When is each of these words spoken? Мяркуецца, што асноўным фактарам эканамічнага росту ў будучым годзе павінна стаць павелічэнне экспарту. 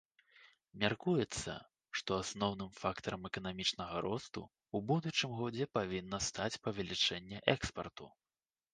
Мяркуецца, 0.83 1.53
што 2.01 2.09
асноўным 2.23 2.71
фактарам 2.81 3.29
эканамічнага 3.31 4.03
росту 4.07 4.41
ў 4.75 4.77
будучым 4.91 5.31
годзе 5.45 5.71
павінна 5.79 6.17
стаць 6.33 6.53
павелічэнне 6.69 7.49
экспарту. 7.59 8.15